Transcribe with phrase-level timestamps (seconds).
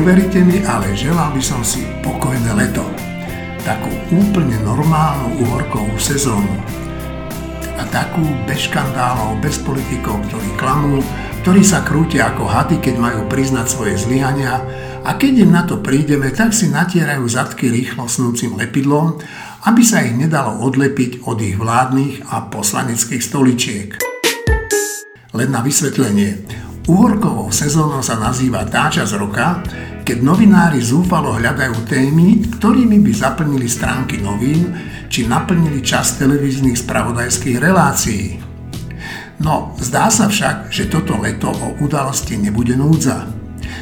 [0.00, 2.80] Neuveríte mi, ale želal by som si pokojné leto.
[3.60, 6.56] Takú úplne normálnu uhorkovú sezónu.
[7.76, 11.04] A takú bez škandálov, bez politikov, ktorí klamú,
[11.44, 14.64] ktorí sa krútia ako hady, keď majú priznať svoje zlyhania
[15.04, 19.20] a keď im na to prídeme, tak si natierajú zadky rýchlo snúcim lepidlom,
[19.68, 24.00] aby sa ich nedalo odlepiť od ich vládnych a poslaneckých stoličiek.
[25.36, 26.40] Len na vysvetlenie.
[26.88, 29.60] Uhorkovou sezónou sa nazýva tá časť roka,
[30.02, 34.72] keď novinári zúfalo hľadajú témy, ktorými by zaplnili stránky novín
[35.10, 38.40] či naplnili čas televíznych spravodajských relácií.
[39.40, 43.24] No, zdá sa však, že toto leto o udalosti nebude núdza.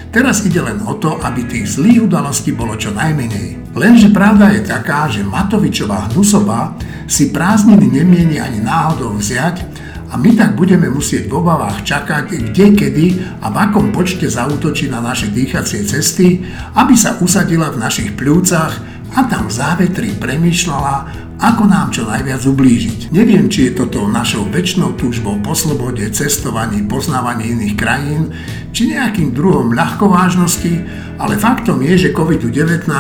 [0.09, 3.77] Teraz ide len o to, aby tých zlých udalostí bolo čo najmenej.
[3.77, 10.30] Lenže pravda je taká, že Matovičová hnusová si prázdniny nemieni ani náhodou vziať a my
[10.33, 13.06] tak budeme musieť v obavách čakať, kde, kedy
[13.45, 16.41] a v akom počte zautočí na naše dýchacie cesty,
[16.73, 18.73] aby sa usadila v našich pľúcach
[19.17, 23.14] a tam v závetri premýšľala, ako nám čo najviac ublížiť.
[23.14, 28.33] Neviem, či je toto našou väčšnou túžbou po slobode, cestovaní, poznávaní iných krajín,
[28.73, 30.73] či nejakým druhom ľahkovážnosti,
[31.20, 32.91] ale faktom je, že COVID-19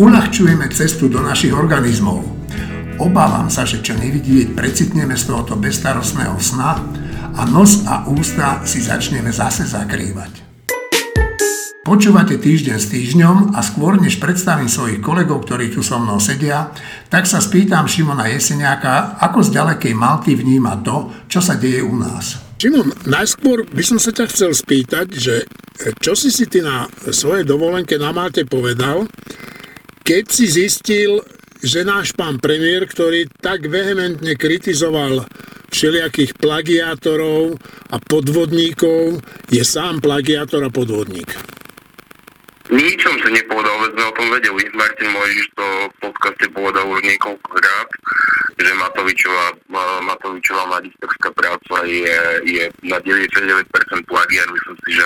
[0.00, 2.37] uľahčujeme cestu do našich organizmov.
[2.98, 6.82] Obávam sa, že čo nevidieť, precitneme z tohoto bezstarostného sna
[7.38, 10.42] a nos a ústa si začneme zase zakrývať.
[11.86, 16.74] Počúvate týždeň s týždňom a skôr než predstavím svojich kolegov, ktorí tu so mnou sedia,
[17.06, 21.94] tak sa spýtam Šimona Jeseniaka, ako z ďalekej Malty vníma to, čo sa deje u
[21.94, 22.42] nás.
[22.58, 25.46] Šimon, najskôr by som sa ťa chcel spýtať, že
[26.02, 29.06] čo si si ty na svojej dovolenke na Malte povedal,
[30.02, 31.22] keď si zistil,
[31.62, 35.26] že náš pán premiér, ktorý tak vehementne kritizoval
[35.68, 37.58] všelijakých plagiátorov
[37.92, 39.20] a podvodníkov,
[39.52, 41.28] je sám plagiátor a podvodník.
[42.68, 44.60] Nič som si nepovedal, veď sme o tom vedeli.
[44.76, 47.88] Martin Mojžiš to v podcaste povedal už niekoľkokrát,
[48.60, 49.46] že Matovičová,
[50.04, 53.40] Matovičová magisterská práca je, je na 99%
[54.04, 54.48] plagiat.
[54.52, 55.04] Myslím si, že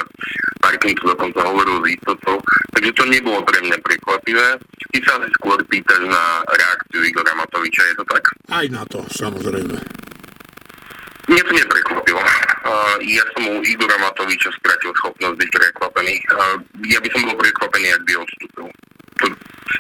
[0.59, 2.43] Martin to dokonca hovoril z istotou.
[2.75, 4.49] Takže to nebolo pre mňa prekvapivé.
[4.93, 8.25] Ty sa skôr pýtaš na reakciu Igora Matoviča, je to tak?
[8.53, 9.73] Aj na to, samozrejme.
[11.33, 12.21] Mne to neprekvapilo.
[13.01, 16.15] Ja som u Igora Matoviča stratil schopnosť byť prekvapený.
[16.93, 18.69] Ja by som bol prekvapený, ak by odstúpil.
[19.23, 19.27] To,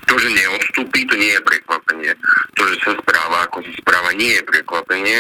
[0.09, 2.13] to, že neodstúpi, to nie je prekvapenie.
[2.57, 5.19] To, že sa správa, ako sa správa, nie je prekvapenie.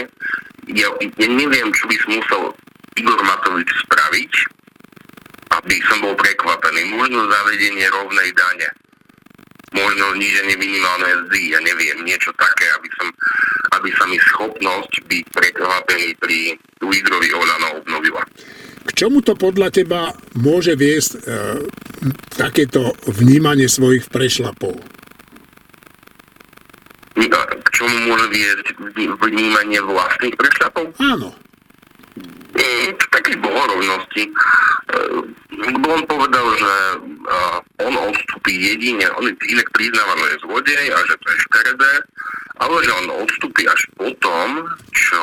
[0.72, 0.88] Ja,
[1.20, 2.42] ja neviem, čo by som musel
[2.96, 4.32] Igor Matovič spraviť,
[5.60, 6.96] aby som bol prekvapený.
[6.96, 8.72] Možno zavedenie rovnej dane
[9.72, 13.08] možno zníženie minimálnej mzdy, ja neviem, niečo také, aby, som,
[13.80, 16.38] aby sa mi schopnosť byť prekvapený pri
[16.84, 18.22] lídrovi Olano obnovila.
[18.82, 21.18] K čomu to podľa teba môže viesť e,
[22.34, 24.74] takéto vnímanie svojich prešlapov?
[27.62, 28.66] K čomu môže viesť
[29.22, 30.92] vnímanie vlastných prešlapov?
[30.98, 31.30] Áno.
[32.92, 34.22] K takej bohorovnosti.
[34.28, 34.32] E,
[35.82, 36.72] on povedal, že
[37.82, 41.92] on odstúpi jedine, on inak priznáva, že je zlodej a že to je škaredé,
[42.60, 44.48] ale že on odstúpi až potom,
[44.94, 45.20] čo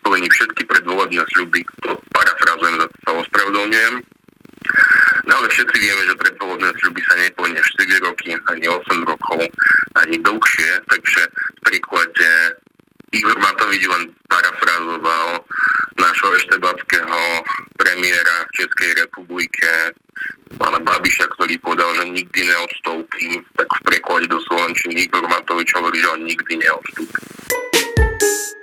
[0.00, 3.94] splní všetky predvolebné sľuby, to parafrazujem, za to sa ospravedlňujem.
[5.24, 9.40] No ale všetci vieme, že predvolebné sľuby sa neplnia 4 roky, ani 8 rokov,
[10.00, 12.28] ani dlhšie, takže v príklade
[13.14, 15.28] Igor Matovič len parafrazoval
[15.98, 17.20] nášho eštebackého
[17.78, 19.70] premiéra v Českej republike,
[20.58, 25.98] pána Babiša, ktorý povedal, že nikdy neodstúpi, tak v preklade do Slovenčiny Igor Matovič hovorí,
[25.98, 27.20] že on nikdy neodstúpi.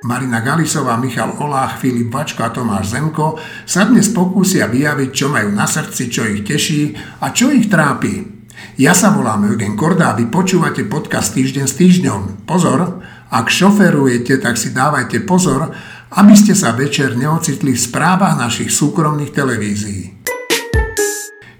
[0.01, 3.37] Marina Galisová, Michal Olách, Filip Vačko a Tomáš Zemko
[3.69, 8.41] sa dnes pokúsia vyjaviť, čo majú na srdci, čo ich teší a čo ich trápi.
[8.81, 12.49] Ja sa volám Eugen Korda a vy počúvate podcast Týždeň s týždňom.
[12.49, 15.69] Pozor, ak šoferujete, tak si dávajte pozor,
[16.11, 20.19] aby ste sa večer neocitli v správach našich súkromných televízií.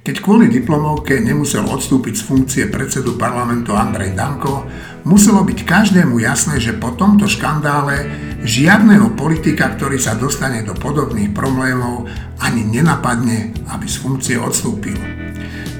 [0.02, 4.66] Keď kvôli diplomovke nemusel odstúpiť z funkcie predsedu parlamentu Andrej Danko,
[5.06, 8.10] muselo byť každému jasné, že po tomto škandále
[8.42, 12.10] žiadneho politika, ktorý sa dostane do podobných problémov,
[12.42, 14.98] ani nenapadne, aby z funkcie odstúpil.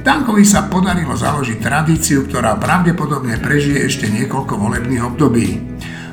[0.06, 5.48] Dankovi sa podarilo založiť tradíciu, ktorá pravdepodobne prežije ešte niekoľko volebných období.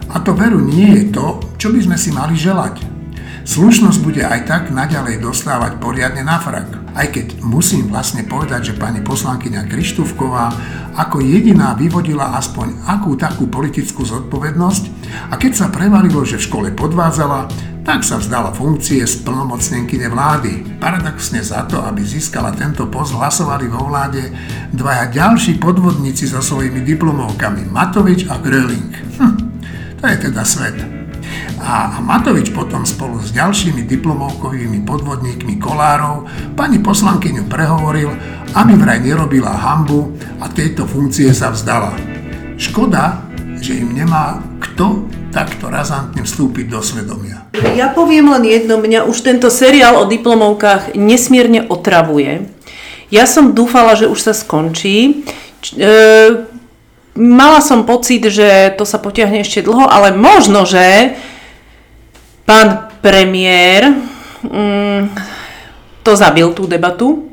[0.08, 2.98] A to veru nie je to, čo by sme si mali želať.
[3.48, 6.68] Slušnosť bude aj tak naďalej dostávať poriadne na frak.
[6.92, 10.52] Aj keď musím vlastne povedať, že pani poslankyňa Krištúvková
[11.00, 14.84] ako jediná vyvodila aspoň akú takú politickú zodpovednosť
[15.32, 17.48] a keď sa prevalilo, že v škole podvádzala,
[17.88, 20.76] tak sa vzdala funkcie splnomocnenkyne vlády.
[20.76, 24.28] Paradoxne za to, aby získala tento post, hlasovali vo vláde
[24.76, 28.92] dvaja ďalší podvodníci so svojimi diplomovkami, Matovič a Gröling.
[29.16, 29.47] Hm,
[30.00, 30.78] to je teda svet.
[31.58, 36.24] A Matovič potom spolu s ďalšími diplomovkovými podvodníkmi Kolárov
[36.54, 38.14] pani poslankyňu prehovoril,
[38.54, 41.92] aby vraj nerobila hambu a tejto funkcie sa vzdala.
[42.54, 43.26] Škoda,
[43.58, 47.44] že im nemá kto takto razantne vstúpiť do svedomia.
[47.74, 52.48] Ja poviem len jedno, mňa už tento seriál o diplomovkách nesmierne otravuje.
[53.10, 55.26] Ja som dúfala, že už sa skončí.
[55.74, 55.90] E,
[57.18, 61.18] mala som pocit, že to sa potiahne ešte dlho, ale možno, že
[62.46, 63.92] pán premiér
[64.46, 65.12] mm,
[66.06, 67.27] to zabil tú debatu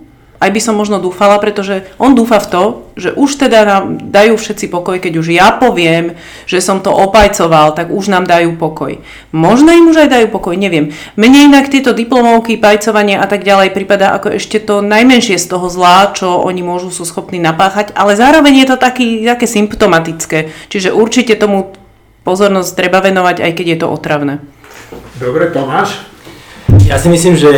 [0.45, 2.63] aj by som možno dúfala, pretože on dúfa v to,
[2.95, 3.83] že už teda nám
[4.13, 6.15] dajú všetci pokoj, keď už ja poviem,
[6.45, 9.01] že som to opajcoval, tak už nám dajú pokoj.
[9.33, 10.94] Možno im už aj dajú pokoj, neviem.
[11.18, 15.68] Mne inak tieto diplomovky, pajcovanie a tak ďalej prípada ako ešte to najmenšie z toho
[15.68, 20.53] zlá, čo oni môžu sú schopní napáchať, ale zároveň je to taký, také symptomatické.
[20.71, 21.75] Čiže určite tomu
[22.24, 24.33] pozornosť treba venovať, aj keď je to otravné.
[25.19, 26.14] Dobre, Tomáš?
[26.85, 27.51] Ja si myslím, že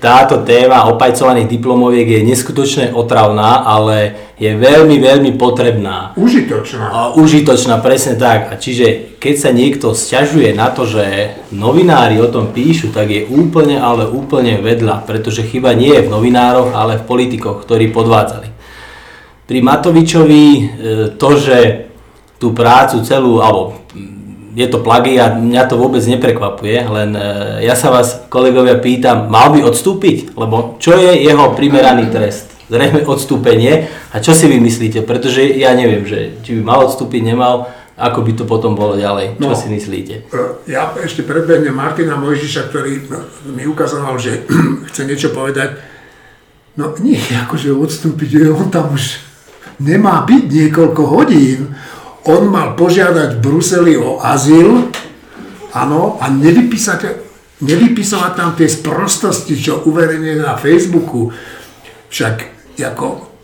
[0.00, 6.12] táto téma opajcovaných diplomoviek je neskutočne otravná, ale je veľmi, veľmi potrebná.
[6.16, 6.84] Užitočná.
[6.92, 8.52] A, užitočná, presne tak.
[8.52, 11.04] A čiže keď sa niekto sťažuje na to, že
[11.52, 16.12] novinári o tom píšu, tak je úplne, ale úplne vedľa, pretože chyba nie je v
[16.12, 18.48] novinároch, ale v politikoch, ktorí podvádzali.
[19.44, 20.62] Pri Matovičovi e,
[21.20, 21.58] to, že
[22.40, 23.80] tú prácu celú, alebo
[24.54, 27.20] je to plagiat, mňa to vôbec neprekvapuje, len e,
[27.66, 30.38] ja sa vás, kolegovia, pýtam, mal by odstúpiť?
[30.38, 32.54] Lebo čo je jeho primeraný trest?
[32.70, 33.90] Zrejme odstúpenie.
[34.14, 35.02] A čo si vy myslíte?
[35.02, 37.66] Pretože ja neviem, že či by mal odstúpiť, nemal,
[37.98, 39.42] ako by to potom bolo ďalej.
[39.42, 40.14] Čo no, si myslíte?
[40.30, 43.18] E, ja ešte predbehnem Martina Mojžiša, ktorý no,
[43.50, 44.46] mi ukazoval, že
[44.88, 45.74] chce niečo povedať.
[46.78, 49.18] No nie, akože odstúpiť, on tam už
[49.82, 51.74] nemá byť niekoľko hodín
[52.24, 54.88] on mal požiadať v Bruseli o azyl,
[55.76, 57.00] áno, a nevypísať,
[57.60, 61.28] nevypisovať tam tie sprostosti, čo uverejnené na Facebooku.
[62.08, 62.34] Však,
[62.80, 63.34] ako,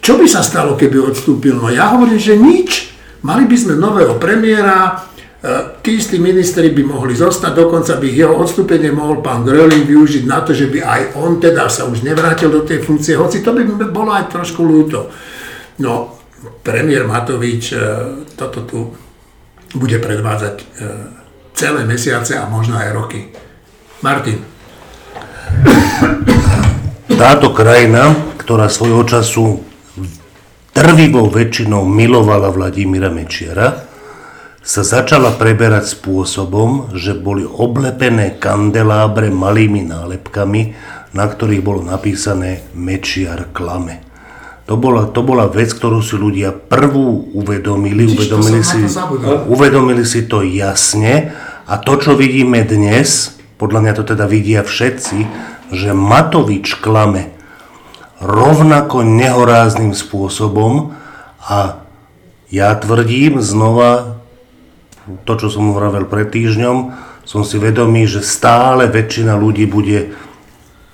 [0.00, 1.56] čo by sa stalo, keby odstúpil?
[1.56, 2.92] No ja hovorím, že nič.
[3.20, 4.96] Mali by sme nového premiéra,
[5.44, 10.24] e, tí istí ministri by mohli zostať, dokonca by jeho odstúpenie mohol pán Gröling využiť
[10.24, 13.52] na to, že by aj on teda sa už nevrátil do tej funkcie, hoci to
[13.52, 13.62] by
[13.92, 15.12] bolo aj trošku ľúto.
[15.84, 16.19] No,
[16.64, 17.78] premiér Matovič e,
[18.36, 18.80] toto tu
[19.76, 20.64] bude predvádzať e,
[21.52, 23.20] celé mesiace a možno aj roky.
[24.00, 24.40] Martin.
[27.20, 29.60] Táto krajina, ktorá svojho času
[30.72, 33.84] trvivou väčšinou milovala Vladimíra Mečiara,
[34.60, 40.62] sa začala preberať spôsobom, že boli oblepené kandelábre malými nálepkami,
[41.12, 44.09] na ktorých bolo napísané Mečiar klame.
[44.70, 48.86] To bola, to bola vec, ktorú si ľudia prvú uvedomili, uvedomili si,
[49.50, 51.34] uvedomili si to jasne.
[51.66, 55.18] A to, čo vidíme dnes, podľa mňa to teda vidia všetci,
[55.74, 57.34] že Matovič klame
[58.22, 60.94] rovnako nehorázným spôsobom
[61.42, 61.82] a
[62.46, 64.22] ja tvrdím znova,
[65.26, 66.94] to, čo som hovoril pred týždňom,
[67.26, 70.14] som si vedomý, že stále väčšina ľudí bude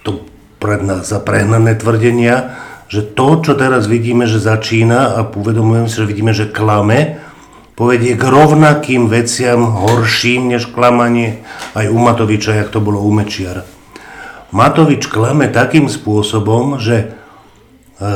[0.00, 0.24] to
[0.56, 5.96] pred nás za prehnané tvrdenia, že to, čo teraz vidíme, že začína a uvedomujem si,
[5.98, 7.18] že vidíme, že klame,
[7.76, 11.44] povedie k rovnakým veciam horším než klamanie
[11.76, 13.66] aj u Matoviča, jak to bolo u Mečiara.
[14.54, 17.12] Matovič klame takým spôsobom, že
[18.00, 18.06] e,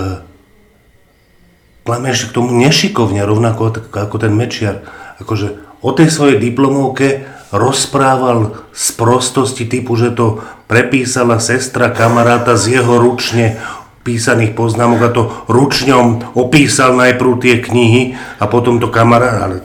[1.83, 4.87] klame ešte k tomu nešikovne, rovnako ako ten Mečiar.
[5.19, 10.39] Akože o tej svojej diplomovke rozprával z prostosti typu, že to
[10.71, 13.59] prepísala sestra kamaráta z jeho ručne
[14.01, 19.57] písaných poznámok a to ručňom opísal najprv tie knihy a potom to kamarát, ale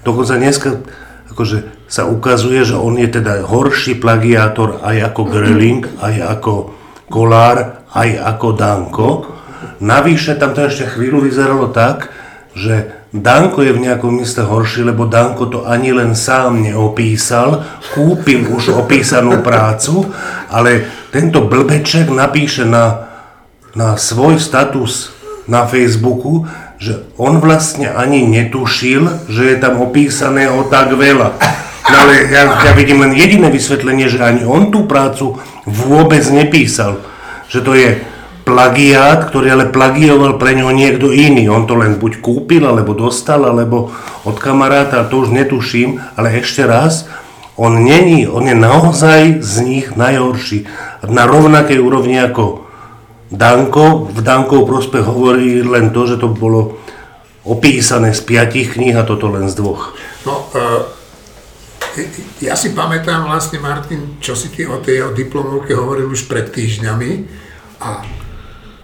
[0.00, 0.80] dokonca dneska
[1.28, 6.52] akože sa ukazuje, že on je teda horší plagiátor aj ako Gröling, aj ako
[7.10, 9.08] Kolár, aj ako Danko.
[9.82, 12.14] Navyše tam to ešte chvíľu vyzeralo tak,
[12.54, 18.46] že Danko je v nejakom mysle horší, lebo Danko to ani len sám neopísal, kúpil
[18.46, 20.06] už opísanú prácu,
[20.46, 23.09] ale tento blbeček napíše na
[23.74, 25.14] na svoj status
[25.50, 26.46] na Facebooku,
[26.80, 31.36] že on vlastne ani netušil, že je tam opísané o tak veľa.
[31.90, 37.02] No ale ja, ja vidím len jediné vysvetlenie, že ani on tú prácu vôbec nepísal.
[37.50, 37.88] Že to je
[38.46, 41.50] plagiát, ktorý ale plagioval pre ňo niekto iný.
[41.50, 43.90] On to len buď kúpil, alebo dostal, alebo
[44.22, 47.10] od kamaráta, to už netuším, ale ešte raz,
[47.60, 50.64] On není, on je naozaj z nich najhorší.
[51.04, 52.69] Na rovnakej úrovni ako
[53.30, 54.10] Danko.
[54.10, 56.82] V Dankov prospech hovorí len to, že to bolo
[57.46, 59.96] opísané z piatich kníh a toto len z dvoch.
[60.28, 60.84] No, uh,
[62.38, 67.10] ja si pamätám vlastne, Martin, čo si ty o tej diplomovke hovoril už pred týždňami
[67.82, 68.04] a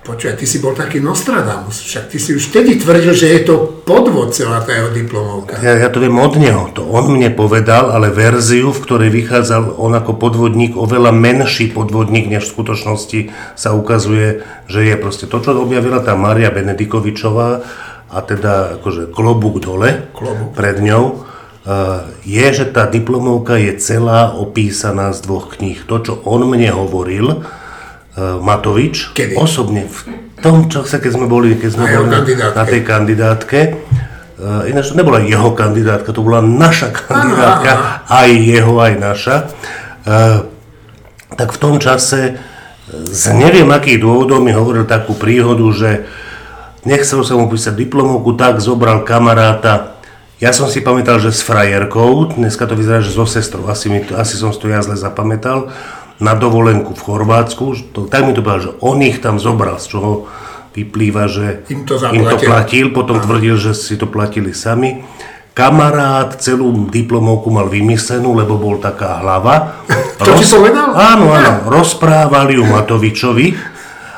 [0.06, 3.82] Počúvaj, ty si bol taký Nostradamus, však ty si už vtedy tvrdil, že je to
[3.82, 5.58] podvod celá tá jeho diplomovka.
[5.58, 9.74] Ja, ja to viem od neho, to on mne povedal, ale verziu, v ktorej vychádzal
[9.74, 13.20] on ako podvodník, oveľa menší podvodník, než v skutočnosti
[13.58, 17.66] sa ukazuje, že je proste to, čo objavila tá Maria Benedikovičová
[18.06, 20.54] a teda akože klobúk dole Klobúk.
[20.54, 21.26] pred ňou,
[21.66, 25.82] uh, je, že tá diplomovka je celá opísaná z dvoch kníh.
[25.90, 27.42] To, čo on mne hovoril,
[28.16, 29.36] Matovič, Kedy?
[29.36, 29.98] osobne v
[30.40, 33.60] tom čase, keď sme boli, keď sme Na boli na, tej kandidátke,
[34.40, 39.36] uh, ináč to nebola jeho kandidátka, to bola naša kandidátka, aj jeho, aj naša,
[40.08, 40.48] uh,
[41.36, 42.40] tak v tom čase
[42.88, 45.90] z neviem akých dôvodov mi hovoril takú príhodu, že
[46.86, 49.98] nechcel sa mu písať diplomovku, tak zobral kamaráta,
[50.38, 54.04] ja som si pamätal, že s frajerkou, dneska to vyzerá, že so sestrou, asi, mi
[54.04, 55.72] to, asi som si to ja zle zapamätal,
[56.20, 59.92] na dovolenku v Chorvátsku, to, tak mi to povedal, že on ich tam zobral, z
[59.92, 60.10] čoho
[60.76, 65.04] vyplýva, že Im to im to platil, potom tvrdil, že si to platili sami.
[65.56, 69.56] Kamarát celú diplomovku mal vymyslenú, lebo bol taká hlava.
[70.16, 70.96] To ti povedal?
[70.96, 73.52] Áno, áno, rozprávali ju Matovičovi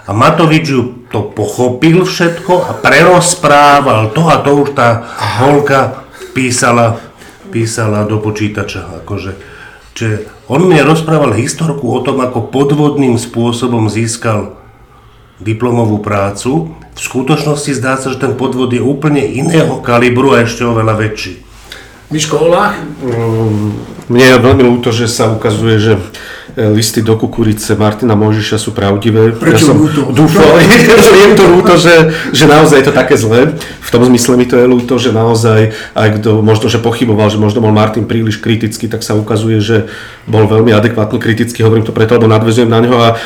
[0.06, 5.10] a Matovič ju to pochopil všetko a prerozprával to a to už tá
[5.42, 7.02] holka písala,
[7.50, 9.02] písala do počítača.
[9.02, 9.34] Akože.
[9.98, 14.56] Čiže on mne rozprával historku o tom, ako podvodným spôsobom získal
[15.38, 16.74] diplomovú prácu.
[16.96, 21.46] V skutočnosti zdá sa, že ten podvod je úplne iného kalibru a ešte oveľa väčší.
[22.10, 22.80] Miško Olách?
[24.08, 25.94] Mne je veľmi ľúto, že sa ukazuje, že
[26.58, 29.30] listy do kukurice Martina Možiša sú pravdivé.
[29.30, 30.10] Prečo ja som ľúto?
[30.10, 30.58] Dúfal,
[31.06, 31.94] že je to ľúto, že,
[32.34, 33.54] že naozaj je to také zlé.
[33.78, 37.38] V tom zmysle mi to je ľúto, že naozaj, aj kto možno, že pochyboval, že
[37.38, 39.88] možno bol Martin príliš kritický, tak sa ukazuje, že
[40.26, 41.62] bol veľmi adekvátne kritický.
[41.62, 42.98] Hovorím to preto, lebo nadvezujem na neho.
[42.98, 43.16] A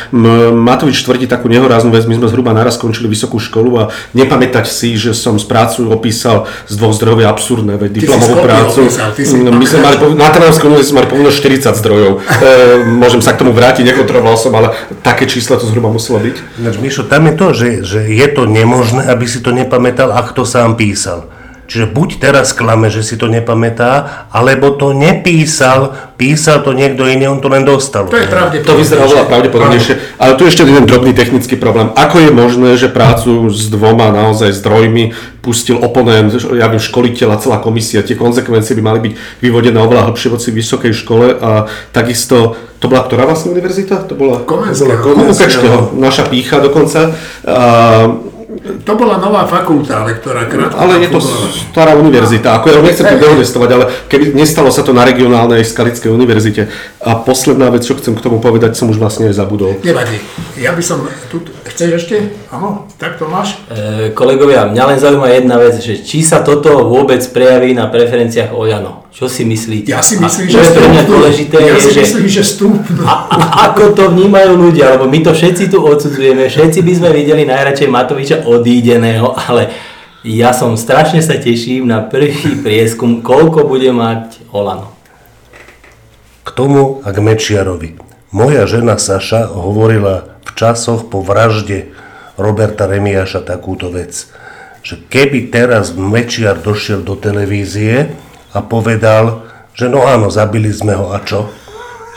[0.53, 2.05] Matovič tvrdí takú nehoráznú vec.
[2.05, 6.47] My sme zhruba naraz skončili vysokú školu a nepamätať si, že som z prácu opísal
[6.69, 8.87] z dvoch zdrojov absurdné, veď diplomovú prácu.
[8.87, 12.13] opísal, si- My sme mali, na univerzite sme mali povinno 40 zdrojov.
[12.19, 12.51] E,
[12.87, 14.75] môžem sa k tomu vrátiť, nekontroloval som, ale
[15.07, 16.59] také čísla to zhruba muselo byť.
[16.83, 20.43] Mišo, tam je to, že, že je to nemožné, aby si to nepamätal, ak to
[20.43, 21.31] sám písal.
[21.73, 27.33] Čiže buď teraz klame, že si to nepamätá, alebo to nepísal, písal to niekto iný,
[27.33, 28.05] on to len dostal.
[28.13, 28.69] To je pravdepodobné.
[28.69, 30.21] To vyzerá oveľa pravdepodobnejšie.
[30.21, 31.89] Ale tu ešte jeden drobný technický problém.
[31.97, 37.41] Ako je možné, že prácu s dvoma naozaj zdrojmi pustil oponent, ja viem, školiteľ a
[37.41, 42.53] celá komisia, tie konsekvencie by mali byť vyvodené oveľa hlbšie voci vysokej škole a takisto,
[42.79, 44.05] to bola ktorá vlastne univerzita?
[44.13, 45.01] To bola Komenského.
[45.01, 47.17] Komenského, naša pícha dokonca.
[47.49, 51.21] A, To bola nová fakulta, ale ktorá krátko ale je to
[51.73, 52.61] stará univerzita.
[52.61, 56.69] Ako ja nechcem to dehonestovať, ale keby nestalo sa to na regionálnej Skalickej univerzite.
[57.01, 59.81] A posledná vec, čo chcem k tomu povedať, som už vlastne aj zabudol.
[59.81, 60.21] Nevadí.
[60.61, 61.09] Ja by som...
[61.33, 62.29] Tu, chceš ešte?
[62.53, 63.57] Áno, tak to máš?
[63.73, 68.53] E, kolegovia, mňa len zaujíma jedna vec, že či sa toto vôbec prejaví na preferenciách
[68.53, 69.09] Oľano.
[69.09, 69.89] Čo si myslíte?
[69.89, 72.29] Ja si A myslím, čo že je pre mňa dôležité, Ja je, si že myslím,
[72.29, 73.01] že stúpnú.
[73.01, 73.37] a, a,
[73.73, 77.89] ako to vnímajú ľudia, lebo my to všetci tu odsudzujeme, všetci by sme videli najradšej
[77.89, 79.73] Matoviča odídeného, ale
[80.25, 84.93] ja som strašne sa teším na prvý prieskum, koľko bude mať Olano.
[86.45, 87.97] K tomu a k Mečiarovi.
[88.33, 91.95] Moja žena Saša hovorila v časoch po vražde
[92.37, 94.29] Roberta Remiaša takúto vec,
[94.83, 98.11] že keby teraz Mečiar došiel do televízie
[98.51, 101.49] a povedal, že no áno, zabili sme ho a čo?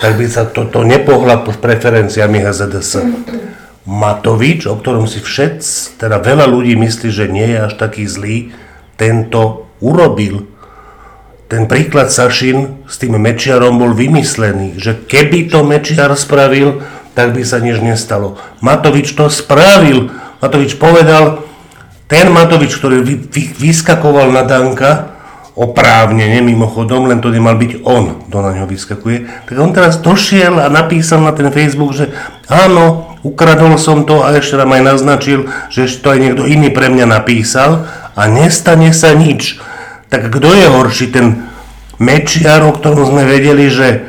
[0.02, 3.00] Tak by sa toto nepohla pod preferenciami HZDS.
[3.86, 8.50] Matovič, o ktorom si všetci, teda veľa ľudí myslí, že nie je až taký zlý,
[8.98, 10.50] tento urobil.
[11.46, 16.82] Ten príklad Sašin s tým Mečiarom bol vymyslený, že keby to Mečiar spravil,
[17.16, 18.36] tak by sa nič nestalo.
[18.60, 20.12] Matovič to spravil.
[20.44, 21.42] Matovič povedal,
[22.06, 25.16] ten Matovič, ktorý vy, vy, vyskakoval na Danka,
[25.56, 30.60] oprávnene mimochodom, len to nemal byť on, kto na ňo vyskakuje, tak on teraz došiel
[30.60, 32.12] a napísal na ten Facebook, že
[32.52, 36.92] áno, ukradol som to a ešte nám aj naznačil, že to aj niekto iný pre
[36.92, 37.88] mňa napísal
[38.20, 39.56] a nestane sa nič.
[40.12, 41.48] Tak kto je horší, ten
[42.04, 44.04] Mečiar, o ktorom sme vedeli, že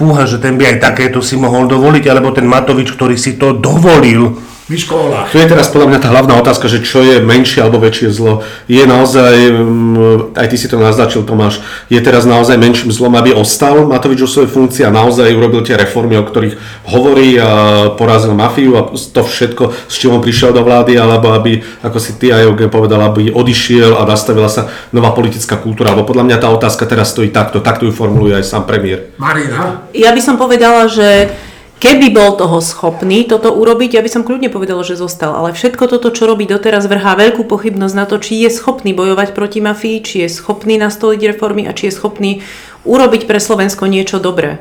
[0.00, 3.52] fúha, že ten by aj takéto si mohol dovoliť, alebo ten Matovič, ktorý si to
[3.52, 4.40] dovolil
[4.70, 5.34] v školách.
[5.34, 8.46] Tu je teraz podľa mňa tá hlavná otázka, že čo je menšie alebo väčšie zlo.
[8.70, 11.58] Je naozaj, mm, aj ty si to naznačil Tomáš,
[11.90, 15.74] je teraz naozaj menším zlom, aby ostal Matovič o svojej funkcii a naozaj urobil tie
[15.74, 17.50] reformy, o ktorých hovorí a
[17.98, 22.14] porazil mafiu a to všetko, s čím on prišiel do vlády, alebo aby, ako si
[22.14, 25.90] ty aj Eugen povedal, aby odišiel a nastavila sa nová politická kultúra.
[25.98, 29.10] Lebo podľa mňa tá otázka teraz stojí takto, takto ju formuluje aj sám premiér.
[29.18, 29.82] Marina?
[29.90, 31.34] Ja by som povedala, že
[31.80, 35.32] Keby bol toho schopný toto urobiť, ja by som kľudne povedala, že zostal.
[35.32, 39.32] Ale všetko toto, čo robí doteraz, vrhá veľkú pochybnosť na to, či je schopný bojovať
[39.32, 42.44] proti mafii, či je schopný nastoliť reformy a či je schopný
[42.84, 44.60] urobiť pre Slovensko niečo dobré.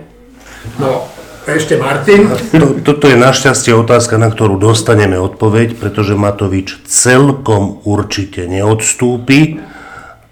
[0.79, 1.11] No,
[1.43, 2.31] ešte Martin.
[2.55, 9.59] To, toto je našťastie otázka, na ktorú dostaneme odpoveď, pretože Matovič celkom určite neodstúpi.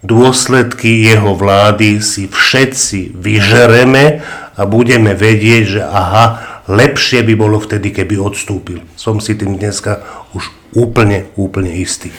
[0.08, 4.24] Dôsledky jeho vlády si všetci vyžereme
[4.56, 6.26] a budeme vedieť, že aha,
[6.68, 8.84] lepšie by bolo vtedy, keby odstúpil.
[9.00, 10.04] Som si tým dneska
[10.36, 12.12] už úplne, úplne istý.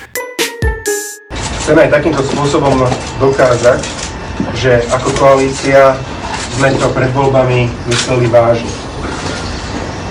[1.64, 2.80] Chceme aj takýmto spôsobom
[3.20, 3.84] dokázať,
[4.56, 5.92] že ako koalícia
[6.56, 8.72] sme to pred voľbami mysleli vážne.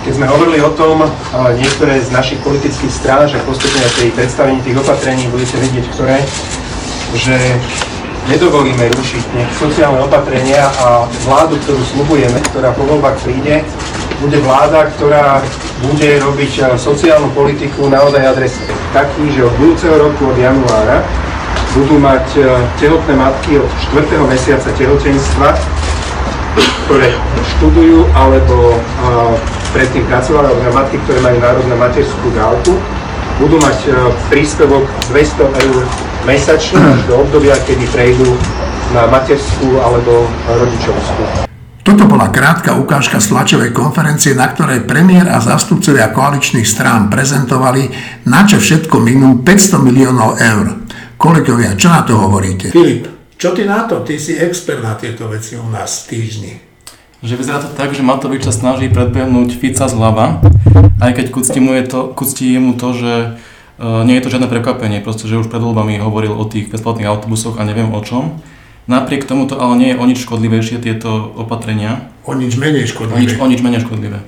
[0.06, 1.04] Keď sme hovorili o tom,
[1.58, 6.22] niektoré z našich politických strán, že postupne pri predstavení tých opatrení budete vidieť, ktoré,
[7.18, 7.36] že
[8.32, 9.24] nedovolíme rušiť
[9.60, 13.66] sociálne opatrenia a vládu, ktorú slubujeme, ktorá po voľbách príde,
[14.22, 15.42] bude vláda, ktorá
[15.86, 18.74] bude robiť eh, sociálnu politiku naozaj adresne.
[18.94, 21.06] Taký, že od budúceho roku, od januára,
[21.78, 22.46] budú mať eh,
[22.82, 24.18] tehotné matky od 4.
[24.26, 25.50] mesiaca tehotenstva,
[26.86, 27.14] ktoré
[27.58, 29.34] študujú alebo eh,
[29.78, 32.74] predtým pracovali, alebo matky, ktoré majú národnú materskú dávku,
[33.38, 33.94] budú mať
[34.34, 35.86] príspevok 200 eur
[36.26, 38.34] mesačne až do obdobia, kedy prejdú
[38.98, 41.47] na materskú alebo rodičovskú.
[41.88, 47.88] Toto bola krátka ukážka z tlačovej konferencie, na ktorej premiér a zástupcovia koaličných strán prezentovali,
[48.28, 50.84] na čo všetko minú 500 miliónov eur.
[51.16, 52.76] Kolegovia, čo na to hovoríte?
[52.76, 53.08] Filip,
[53.40, 54.04] čo ty na to?
[54.04, 56.54] Ty si expert na tieto veci u nás v týždni.
[57.24, 60.44] Že vyzerá to tak, že Matovič sa snaží predbehnúť Fica zľava,
[61.00, 63.14] aj keď kuctí mu, je to, kuctí mu to, že
[63.80, 67.08] uh, nie je to žiadne prekvapenie, proste, že už pred voľbami hovoril o tých bezplatných
[67.08, 68.44] autobusoch a neviem o čom.
[68.88, 72.08] Napriek tomu to ale nie je o nič škodlivejšie tieto opatrenia.
[72.24, 73.16] O nič menej škodlivé.
[73.16, 74.24] O nič, o nič menej škodlivé.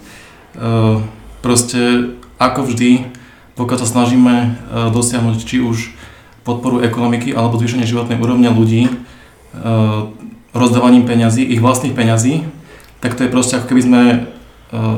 [0.59, 0.99] Uh,
[1.39, 3.07] proste, ako vždy,
[3.55, 5.95] pokiaľ sa snažíme uh, dosiahnuť či už
[6.43, 10.11] podporu ekonomiky alebo zvýšenie životnej úrovne ľudí uh,
[10.51, 12.43] rozdávaním peňazí, ich vlastných peňazí,
[12.99, 14.01] tak to je proste ako keby sme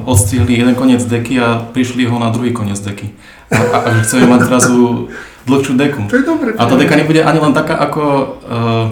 [0.04, 3.16] odstrihli jeden koniec deky a prišli ho na druhý koniec deky.
[3.48, 5.08] A, a chceme mať zrazu
[5.46, 6.02] dlhšiu deku.
[6.10, 6.50] To je dobré.
[6.54, 8.26] A tá deka nebude ani len taká, ako uh,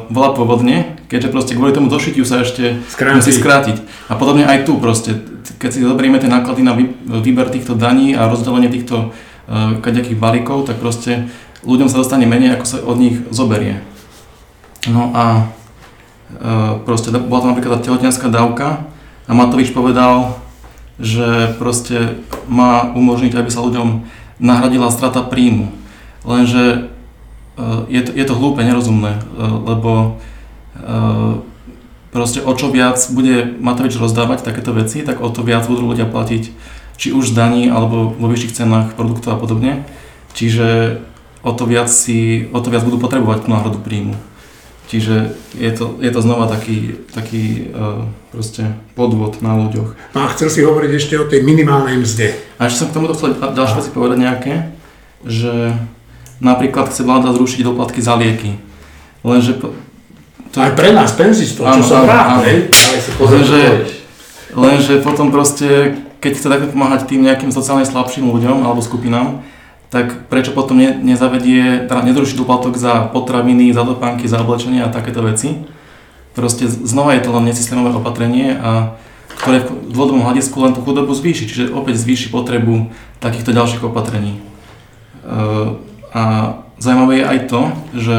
[0.10, 3.18] bola pôvodne, keďže proste kvôli tomu došitiu sa ešte Skráti.
[3.22, 3.78] musí skrátiť.
[4.10, 5.18] A podobne aj tu proste,
[5.62, 6.74] keď si zoberieme tie náklady na
[7.22, 11.30] výber týchto daní a rozdelenie týchto uh, kaďakých balíkov, tak proste
[11.62, 13.84] ľuďom sa dostane menej, ako sa od nich zoberie.
[14.90, 15.26] No a
[16.40, 18.90] uh, proste bola to napríklad tá tehotenská dávka
[19.30, 20.40] a Matovič povedal,
[21.00, 24.04] že proste má umožniť, aby sa ľuďom
[24.40, 25.72] nahradila strata príjmu.
[26.30, 26.94] Lenže
[27.58, 30.22] eh, je to, je to hlúpe, nerozumné, eh, lebo
[30.78, 31.42] eh,
[32.14, 36.06] proste o čo viac bude Matovič rozdávať takéto veci, tak o to viac budú ľudia
[36.06, 36.54] platiť
[37.00, 39.90] či už z daní alebo vo vyšších cenách produktov a podobne.
[40.38, 41.00] Čiže
[41.42, 44.20] o to viac, si, o to viac budú potrebovať tú náhradu príjmu.
[44.92, 49.96] Čiže je to, je to znova taký, taký uh, proste podvod na ľuďoch.
[50.18, 52.36] A chcel si hovoriť ešte o tej minimálnej mzde.
[52.60, 54.54] A ešte som k tomuto chcel ďalšie veci povedať nejaké,
[55.24, 55.78] že
[56.40, 58.56] Napríklad chce vláda zrušiť doplatky za lieky.
[59.24, 59.60] Lenže...
[60.50, 62.42] To Aj pre nás, penzistov, čo som rád,
[63.22, 63.86] lenže,
[64.50, 69.46] lenže potom proste, keď chce takto pomáhať tým nejakým sociálne slabším ľuďom alebo skupinám,
[69.94, 74.90] tak prečo potom ne, nezavedie, teda nezruší doplatok za potraviny, za dopánky, za oblečenie a
[74.90, 75.66] takéto veci.
[76.34, 78.98] Proste znova je to len nesystémové opatrenie a
[79.38, 82.90] ktoré v dlhodobom hľadisku len tú chudobu zvýši, čiže opäť zvýši potrebu
[83.22, 84.42] takýchto ďalších opatrení.
[85.26, 85.78] Uh,
[86.14, 87.62] a zaujímavé je aj to,
[87.94, 88.16] že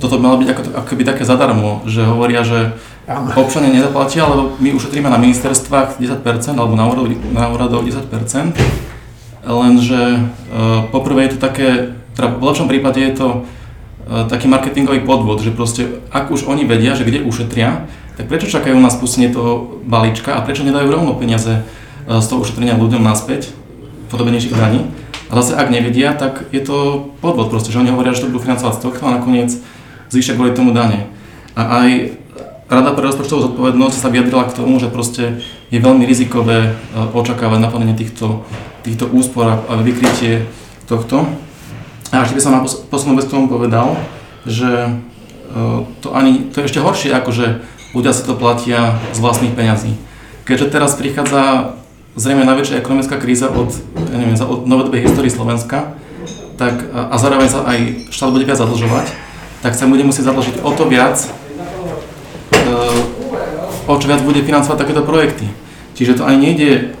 [0.00, 2.74] toto malo byť ako, ako keby také zadarmo, že hovoria, že
[3.36, 6.24] občania nezaplatia, lebo my ušetríme na ministerstvách 10%
[6.56, 8.10] alebo na úradoch, na úradoch 10%,
[9.44, 11.68] lenže uh, poprvé je to také,
[12.16, 16.64] teda v lepšom prípade je to uh, taký marketingový podvod, že proste ak už oni
[16.64, 21.14] vedia, že kde ušetria, tak prečo čakajú na spustenie toho balíčka a prečo nedajú rovno
[21.14, 23.52] peniaze uh, z toho ušetrenia ľuďom naspäť,
[24.08, 25.03] podobne nižších daní.
[25.34, 28.46] A zase ak nevedia, tak je to podvod proste, že oni hovoria, že to budú
[28.46, 29.50] financovať z tohto a nakoniec
[30.14, 31.10] zvýšia kvôli tomu dane.
[31.58, 31.88] A aj
[32.64, 37.60] Rada pre rozpočtovú zodpovednosť sa vyjadrila k tomu, že proste je veľmi rizikové e, očakávať
[37.60, 38.40] naplnenie týchto
[38.84, 40.44] týchto úspor a vykrytie
[40.84, 41.24] tohto.
[42.12, 43.96] A ešte by som na poslednú vec k tomu povedal,
[44.44, 45.00] že
[46.04, 47.46] to, ani, to je ešte horšie, ako že
[47.96, 49.96] ľudia si to platia z vlastných peňazí.
[50.44, 51.74] Keďže teraz prichádza
[52.14, 55.98] zrejme najväčšia ekonomická kríza od, ja neviem, od novodobej histórii Slovenska,
[56.54, 59.10] tak, a zároveň sa aj štát bude viac zadlžovať,
[59.62, 61.18] tak sa bude musieť zadlžiť o to viac,
[63.90, 65.50] o čo viac bude financovať takéto projekty.
[65.98, 66.94] Čiže to ani nejde,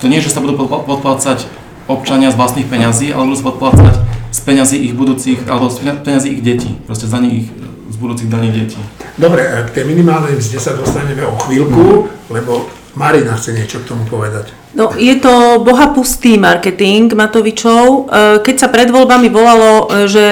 [0.00, 1.48] to nie že sa budú podplácať
[1.88, 3.94] občania z vlastných peňazí, ale budú sa podplácať
[4.32, 7.48] z peňazí ich budúcich, alebo z peňazí ich detí, proste za nich
[7.88, 8.80] z budúcich daných detí.
[9.16, 14.08] Dobre, k tej minimálnej mzde sa dostaneme o chvíľku, lebo Marina chce niečo k tomu
[14.08, 14.56] povedať.
[14.72, 17.84] No, je to bohapustý marketing Matovičov.
[17.84, 18.00] E,
[18.40, 20.24] keď sa pred voľbami volalo, e, že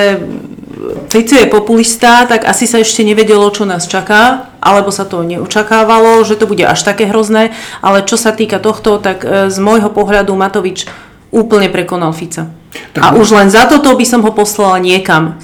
[1.12, 6.24] Fico je populista, tak asi sa ešte nevedelo, čo nás čaká, alebo sa to neočakávalo,
[6.24, 7.52] že to bude až také hrozné,
[7.84, 10.88] ale čo sa týka tohto, tak e, z môjho pohľadu Matovič
[11.28, 12.48] úplne prekonal Fica.
[12.96, 13.00] Tak...
[13.04, 15.36] A už len za toto by som ho poslala niekam.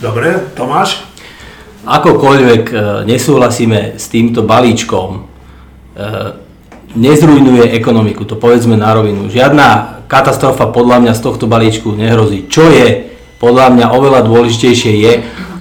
[0.00, 1.04] Dobre, Tomáš?
[1.84, 2.64] Akokoľvek
[3.08, 5.37] nesúhlasíme s týmto balíčkom,
[6.94, 9.28] nezrujnuje ekonomiku, to povedzme na rovinu.
[9.28, 12.48] Žiadna katastrofa podľa mňa z tohto balíčku nehrozí.
[12.48, 15.12] Čo je podľa mňa oveľa dôležitejšie je,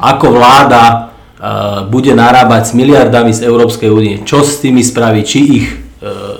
[0.01, 0.95] ako vláda e,
[1.89, 4.15] bude narábať s miliardami z Európskej únie.
[4.25, 5.67] Čo s tými spraví, či ich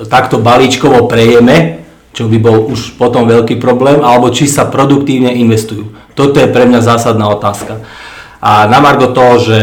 [0.10, 5.94] takto balíčkovo prejeme, čo by bol už potom veľký problém, alebo či sa produktívne investujú.
[6.18, 7.86] Toto je pre mňa zásadná otázka.
[8.42, 9.60] A na margo toho, že,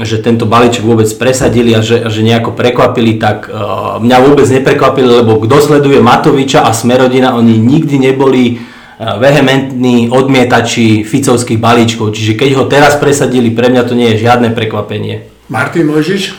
[0.00, 5.20] že tento balíček vôbec presadili a že, že nejako prekvapili, tak uh, mňa vôbec neprekvapili,
[5.20, 12.16] lebo kto sleduje Matoviča a Smerodina, oni nikdy neboli uh, vehementní odmietači ficovských balíčkov.
[12.16, 15.28] Čiže keď ho teraz presadili, pre mňa to nie je žiadne prekvapenie.
[15.52, 16.32] Martin Mojžiš?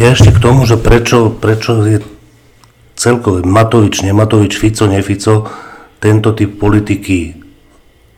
[0.00, 2.00] Ja ešte k tomu, že prečo, prečo je
[2.96, 5.44] celkové Matovič, nematovič, Fico, nefico,
[6.00, 7.36] tento typ politiky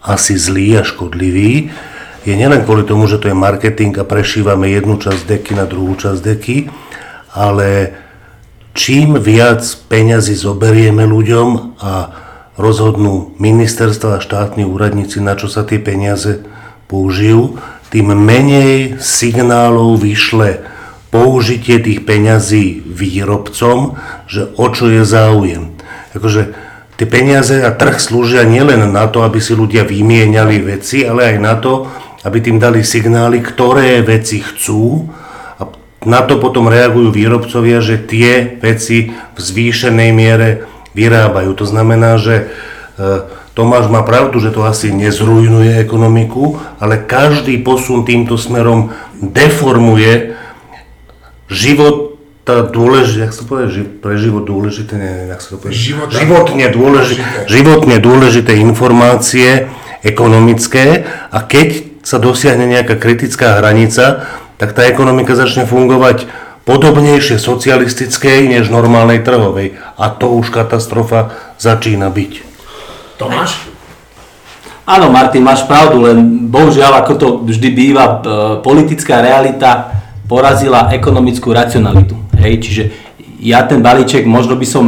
[0.07, 1.75] asi zlý a škodlivý,
[2.29, 5.97] je nielen kvôli tomu, že to je marketing a prešívame jednu časť deky na druhú
[5.97, 6.57] časť deky,
[7.33, 7.97] ale
[8.77, 11.93] čím viac peňazí zoberieme ľuďom a
[12.61, 16.45] rozhodnú ministerstva a štátni úradníci, na čo sa tie peniaze
[16.85, 17.57] použijú,
[17.89, 20.69] tým menej signálov vyšle
[21.09, 23.97] použitie tých peňazí výrobcom,
[24.29, 25.73] že o čo je záujem.
[26.13, 31.31] Akože Tie peniaze a trh slúžia nielen na to, aby si ľudia vymieniali veci, ale
[31.31, 31.87] aj na to,
[32.25, 35.07] aby tým dali signály, ktoré veci chcú.
[35.59, 35.71] A
[36.07, 40.49] na to potom reagujú výrobcovia, že tie veci v zvýšenej miere
[40.99, 41.55] vyrábajú.
[41.59, 42.51] To znamená, že
[42.99, 43.05] e,
[43.55, 50.39] Tomáš má pravdu, že to asi nezrujnuje ekonomiku, ale každý posun týmto smerom deformuje
[51.51, 52.09] život
[52.49, 56.65] tá dôležité, jak sa ži, pre život dôležité, neviem, jak sa to povie, Život, životne,
[56.73, 59.69] dôležité, životne dôležité informácie
[60.01, 64.25] ekonomické a keď sa dosiahne nejaká kritická hranica,
[64.57, 66.25] tak tá ekonomika začne fungovať
[66.65, 69.77] podobnejšie socialistickej než normálnej trhovej.
[70.01, 72.33] A to už katastrofa začína byť.
[73.21, 73.69] Tomáš?
[74.89, 78.13] Áno, Martin, máš pravdu, len bohužiaľ, ako to vždy býva, e,
[78.65, 79.93] politická realita
[80.25, 82.17] porazila ekonomickú racionalitu.
[82.41, 82.83] Hej, čiže
[83.37, 84.85] ja ten balíček, možno by som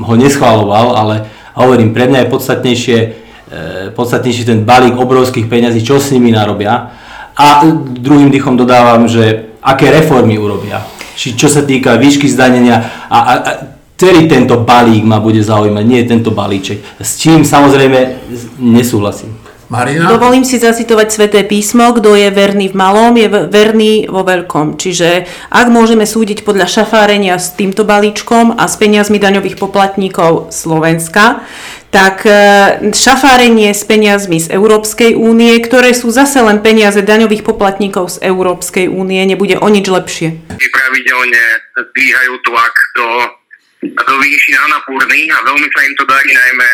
[0.00, 1.14] ho neschvaloval, ale
[1.60, 2.98] hovorím, pre mňa je podstatnejšie,
[3.50, 6.90] e, podstatnejšie ten balík obrovských peňazí, čo s nimi narobia.
[7.34, 10.84] A druhým dýchom dodávam, že aké reformy urobia.
[11.14, 13.50] Či čo sa týka výšky zdanenia a, a, a
[13.94, 17.00] celý tento balík ma bude zaujímať, nie tento balíček.
[17.00, 17.98] S čím samozrejme
[18.58, 19.44] nesúhlasím.
[19.72, 20.12] Marina?
[20.12, 24.76] Dovolím si zacitovať sveté písmo, kto je verný v malom, je verný vo veľkom.
[24.76, 31.42] Čiže ak môžeme súdiť podľa šafárenia s týmto balíčkom a s peniazmi daňových poplatníkov Slovenska,
[31.94, 32.34] tak e,
[32.90, 38.90] šafárenie s peniazmi z Európskej únie, ktoré sú zase len peniaze daňových poplatníkov z Európskej
[38.90, 40.34] únie, nebude o nič lepšie.
[40.58, 41.44] Pravidelne
[41.78, 43.08] zvíhajú tlak do,
[43.94, 46.68] do výši na a veľmi sa im to darí najmä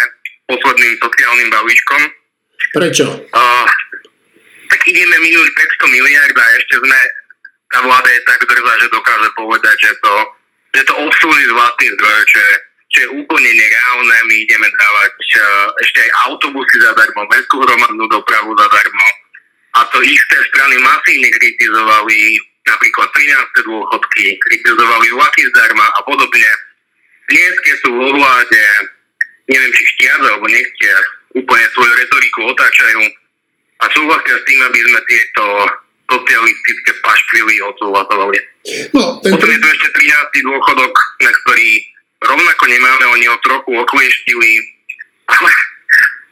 [0.48, 2.02] posledným sociálnym balíčkom,
[2.70, 3.06] Prečo?
[3.35, 3.66] Uh,
[4.70, 5.48] tak ideme minúť
[5.83, 7.00] 500 miliard a ešte sme,
[7.74, 10.14] tá vláda je tak drzá, že dokáže povedať, že to,
[10.78, 12.54] že to obsúli z vlastných zdrojov, čo je,
[12.90, 14.16] čo je úplne nereálne.
[14.26, 15.42] My ideme dávať uh,
[15.83, 19.09] ešte aj autobusy zadarmo, mestskú hromadnú dopravu zadarmo.
[19.79, 23.70] A to isté strany masívne kritizovali napríklad 13.
[23.70, 26.50] dôchodky, kritizovali vlaky zdarma a podobne.
[27.31, 28.62] Dnes, keď sú vo vláde,
[29.46, 31.05] neviem, či chtiac alebo nechtiac,
[31.38, 33.03] úplne svoju retoriku otáčajú
[33.81, 35.44] a súhlasia s tým, aby sme tieto
[36.11, 38.38] socialistické paštvily odsúhlasovali.
[38.98, 39.31] No, ten...
[39.38, 40.50] Potom je tu ešte 13.
[40.50, 41.68] dôchodok, na ktorý
[42.20, 44.50] rovnako nemáme, oni ho trochu oklieštili,
[45.28, 45.50] ale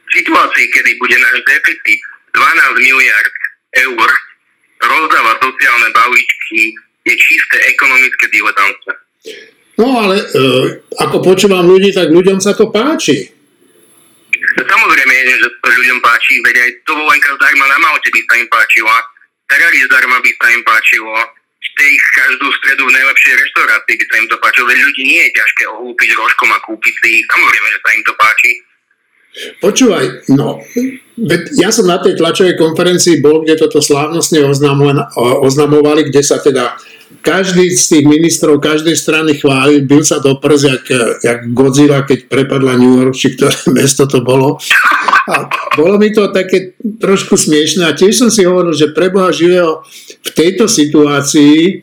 [0.05, 1.99] v situácii, kedy bude náš deficit
[2.33, 3.33] 12 miliard
[3.85, 4.09] eur,
[4.79, 6.73] rozdáva sociálne balíčky,
[7.05, 8.91] je čisté ekonomické diletantstvo.
[9.79, 10.25] No ale e,
[10.99, 13.31] ako počúvam ľudí, tak ľuďom sa to páči.
[14.59, 18.95] Samozrejme, že to ľuďom páči, veď aj dovolenka zdarma na Malte by sa im páčila,
[19.47, 21.13] Ferrari zdarma by sa im páčilo,
[21.79, 25.31] steak každú stredu v najlepšej reštaurácii by sa im to páčilo, veď ľudí nie je
[25.39, 28.51] ťažké ohúpiť rožkom a kúpiť si, samozrejme, že sa im to páči.
[29.63, 30.59] Počúvaj, no,
[31.55, 34.43] ja som na tej tlačovej konferencii bol, kde toto slávnostne
[35.39, 36.75] oznamovali, kde sa teda
[37.19, 40.85] každý z tých ministrov každej strany chváli, bil sa do prs, jak,
[41.23, 44.57] jak Godzilla, keď prepadla New York, či ktoré mesto to bolo.
[45.29, 45.45] A
[45.77, 49.85] bolo mi to také trošku smiešné a tiež som si hovoril, že preboha živého
[50.25, 51.73] v tejto situácii e,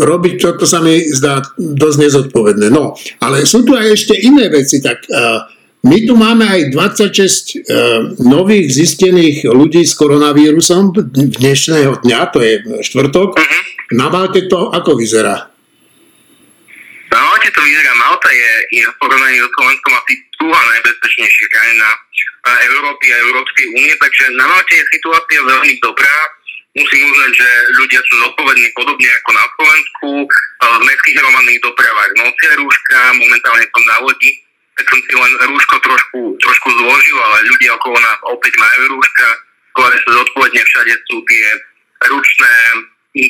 [0.00, 2.72] robiť toto sa mi zdá dosť nezodpovedné.
[2.72, 5.08] No, ale sú tu aj ešte iné veci, tak e,
[5.84, 7.76] my tu máme aj 26 e,
[8.24, 12.52] nových zistených ľudí s koronavírusom dnešného dňa, to je
[12.88, 13.36] štvrtok.
[13.36, 15.48] Uh-huh na Malte to ako vyzerá?
[17.08, 17.92] Na Malte to vyzerá.
[17.96, 21.88] Malta je, je v porovnaní so Slovenskom asi druhá najbezpečnejšia krajina
[22.48, 26.16] Európy a Európskej únie, takže na Malte je situácia veľmi dobrá.
[26.76, 27.48] Musím uznať, že
[27.80, 30.08] ľudia sú zodpovední podobne ako na Slovensku.
[30.58, 34.30] V mestských hromadných dopravách nosia rúška, momentálne som na lodi,
[34.78, 39.26] tak som si len rúško trošku, trošku zložil, ale ľudia okolo nás opäť majú rúška.
[39.74, 41.46] Skôr sa zodpovedne všade sú tie
[42.06, 42.54] ručné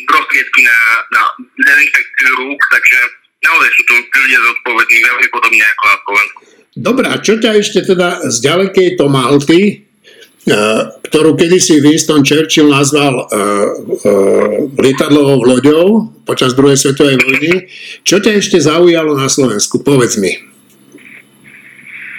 [0.05, 0.79] prostriedky na,
[1.15, 1.23] na
[1.63, 2.99] dezinfekciu rúk, takže
[3.45, 6.41] naozaj sú tu ľudia zodpovední veľmi podobne ako na Slovensku.
[6.79, 9.75] Dobrá, čo ťa ešte teda z ďalekej Malty, e,
[11.09, 17.65] ktorú kedysi Winston Churchill nazval uh, uh, lietadlovou loďou počas druhej svetovej vojny.
[18.05, 19.81] Čo ťa ešte zaujalo na Slovensku?
[19.81, 20.37] Povedz mi.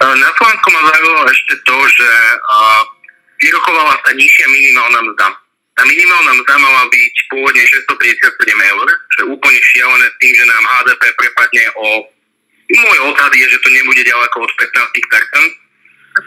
[0.02, 2.82] Na Slovensku ma zaujalo ešte to, že uh,
[3.38, 5.28] vyrokovala sa nižšia minimálna mzda.
[5.80, 10.44] Tá minimálna mzda mala byť pôvodne 657 eur, čo je úplne šialené s tým, že
[10.52, 12.04] nám HDP prepadne o...
[12.68, 14.76] Môj odhad je, že to nebude ďaleko od 15%.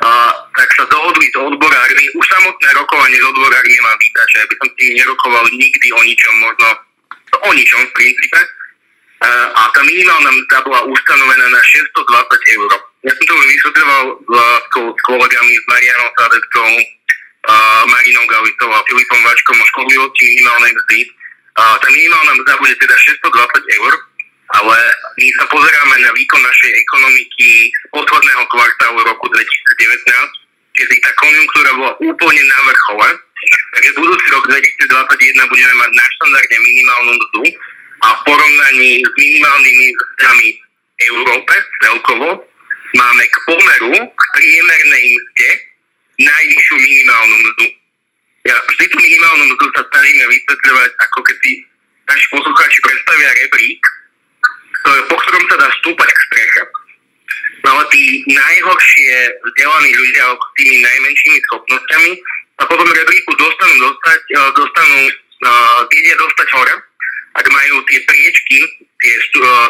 [0.08, 0.10] A,
[0.56, 2.04] tak sa dohodli s odborármi.
[2.16, 6.34] Už samotné rokovanie s odborármi má vítať, že by som tým nerokoval nikdy o ničom,
[6.40, 6.68] možno
[7.44, 8.40] o ničom v princípe.
[9.20, 12.70] A, a tá minimálna mzda bola ustanovená na 620 eur.
[13.04, 14.40] Ja som to už vysvetľoval s,
[15.04, 16.72] kolegami, s Marianou Sadeckou,
[17.48, 21.00] uh, Marinou Galitou a Filipom Vačkom o škodlivosti minimálnej mzdy.
[21.58, 23.92] Uh, tá minimálna mzda bude teda 620 eur,
[24.52, 24.76] ale
[25.18, 31.70] my sa pozeráme na výkon našej ekonomiky z posledného kvartálu roku 2019, kedy tá konjunktúra
[31.76, 33.08] bola úplne na vrchole.
[33.72, 37.44] Takže budúci rok 2021 budeme mať na štandardne minimálnu mzdu
[38.02, 42.28] a v porovnaní s minimálnymi mzdami v Európe celkovo
[42.92, 45.71] máme k pomeru k priemernej mzde
[46.22, 47.66] najnižšiu minimálnu mzdu.
[48.42, 51.52] Ja vždy tú minimálnu mzdu sa snažíme vysvetľovať, ako keď si
[52.10, 53.82] naši poslucháči predstavia rebrík,
[54.82, 56.62] po ktorom sa dá stúpať k streche.
[57.62, 59.14] No ale tí najhoršie
[59.46, 62.10] vzdelaní ľudia s tými najmenšími schopnosťami
[62.58, 64.98] a potom rebríku dostanú, dostať, e, dostanú,
[65.86, 66.74] vedia dostať hore,
[67.38, 68.58] ak majú tie priečky,
[68.98, 69.22] tie e,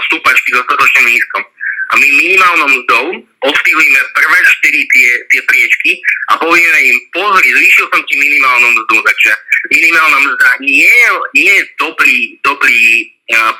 [0.08, 1.51] stúpačky dostatočne nízko
[1.92, 3.06] a my minimálnou mzdou
[3.44, 5.90] osílime prvé štyri tie, tie priečky
[6.32, 9.32] a povieme im, pozri, zvýšil som ti minimálnu mzdu, takže
[9.68, 12.80] minimálna mzda nie je, nie je dobrý, dobrý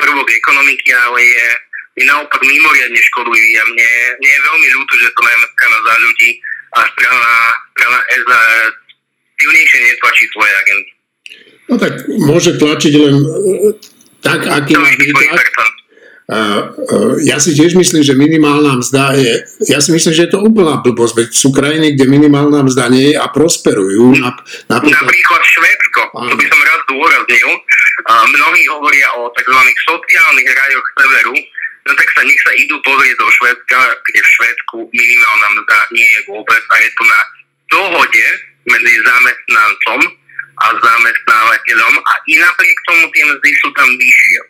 [0.00, 1.46] prvok ekonomiky, ale je,
[2.00, 5.94] je naopak mimoriadne škodlivý a mne, mne je veľmi ľúto, že to najmä strana za
[6.00, 6.30] ľudí
[6.72, 7.32] a strana,
[7.76, 8.40] strana SA
[9.36, 10.90] silnejšie netlačí svoje agendy.
[11.68, 11.94] No tak
[12.28, 13.14] môže tlačiť len
[14.22, 15.10] tak, aký má byť
[17.22, 20.78] ja si tiež myslím, že minimálna mzda je, ja si myslím, že je to úplná
[20.78, 24.16] blbosť, veď sú krajiny, kde minimálna mzda nie je a prosperujú.
[24.16, 27.48] Napríklad, napríklad Švédsko, to by som rád zdôraznil.
[28.32, 29.60] Mnohí hovoria o tzv.
[29.82, 31.36] sociálnych rajoch severu,
[31.84, 36.06] no tak sa nech sa idú pozrieť do Švédska, kde v Švédsku minimálna mzda nie
[36.06, 37.20] je vôbec a je to na
[37.66, 38.26] dohode
[38.62, 40.00] medzi zamestnancom
[40.62, 44.40] a zamestnávateľom a i napriek tomu tie mzdy sú tam vyššie.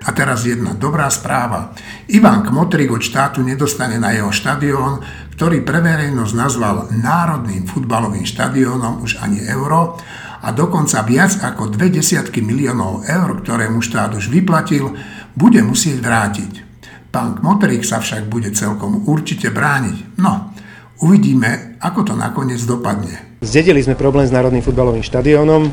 [0.00, 1.76] A teraz jedna dobrá správa.
[2.08, 5.04] Ivan Kmotrik od štátu nedostane na jeho štadión,
[5.36, 10.00] ktorý pre verejnosť nazval národným futbalovým štadiónom už ani euro
[10.40, 14.88] a dokonca viac ako dve desiatky miliónov eur, ktoré mu štát už vyplatil,
[15.36, 16.52] bude musieť vrátiť.
[17.12, 20.16] Pán Kmotrik sa však bude celkom určite brániť.
[20.16, 20.56] No,
[21.04, 23.36] uvidíme, ako to nakoniec dopadne.
[23.44, 25.68] Zdedili sme problém s Národným futbalovým štadiónom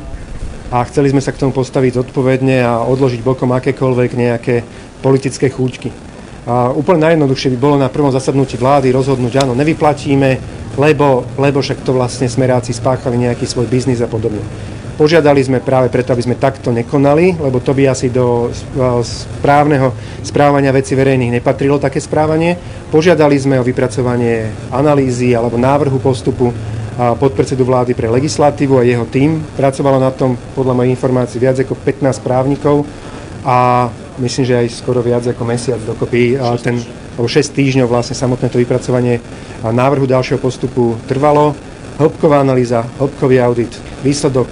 [0.68, 4.54] a chceli sme sa k tomu postaviť zodpovedne a odložiť bokom akékoľvek nejaké
[5.00, 5.88] politické chúčky.
[6.48, 10.40] A úplne najjednoduchšie by bolo na prvom zasadnutí vlády rozhodnúť, áno, nevyplatíme,
[10.80, 14.40] lebo, lebo však to vlastne smeráci spáchali nejaký svoj biznis a podobne.
[14.98, 18.50] Požiadali sme práve preto, aby sme takto nekonali, lebo to by asi do
[19.06, 19.94] správneho
[20.26, 22.58] správania veci verejných nepatrilo také správanie.
[22.90, 26.50] Požiadali sme o vypracovanie analýzy alebo návrhu postupu
[26.98, 29.38] podpredsedu vlády pre legislatívu a jeho tým.
[29.54, 32.82] Pracovalo na tom podľa mojich informácií viac ako 15 právnikov
[33.46, 33.86] a
[34.18, 36.34] myslím, že aj skoro viac ako mesiac dokopy.
[36.58, 36.82] Ten,
[37.14, 39.22] alebo 6 týždňov vlastne samotné to vypracovanie
[39.62, 41.54] návrhu ďalšieho postupu trvalo.
[41.98, 43.74] Hĺbková analýza, hĺbkový audit,
[44.06, 44.50] výsledok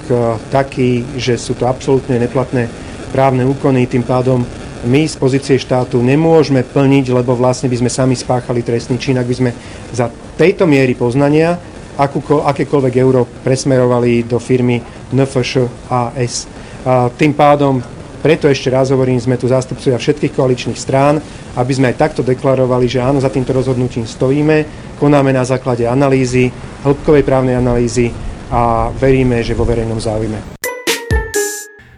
[0.50, 2.66] taký, že sú to absolútne neplatné
[3.14, 4.42] právne úkony, tým pádom
[4.87, 9.30] my z pozície štátu nemôžeme plniť, lebo vlastne by sme sami spáchali trestný čin, ak
[9.30, 9.50] by sme
[9.94, 11.54] za tejto miery poznania
[11.96, 14.80] akúko, akékoľvek euro presmerovali do firmy
[15.12, 16.46] NFŠ AS.
[16.87, 17.82] A tým pádom
[18.26, 21.22] preto ešte raz hovorím, sme tu zástupcovia všetkých koaličných strán,
[21.54, 24.66] aby sme aj takto deklarovali, že áno, za týmto rozhodnutím stojíme,
[24.98, 26.50] konáme na základe analýzy,
[26.82, 28.11] hĺbkovej právnej analýzy
[28.50, 30.55] a veríme, že vo verejnom záujme.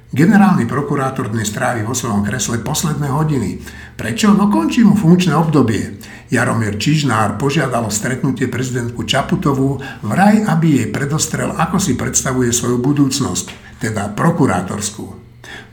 [0.08, 3.60] Generálny prokurátor dnes strávi vo svojom kresle posledné hodiny.
[3.92, 4.32] Prečo?
[4.32, 6.00] No končí mu funkčné obdobie.
[6.32, 12.80] Jaromír Čižnár požiadal o stretnutie prezidentku Čaputovú vraj, aby jej predostrel, ako si predstavuje svoju
[12.80, 15.17] budúcnosť, teda prokurátorskú